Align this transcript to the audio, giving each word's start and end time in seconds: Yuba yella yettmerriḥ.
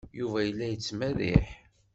Yuba 0.17 0.39
yella 0.47 0.65
yettmerriḥ. 0.67 1.47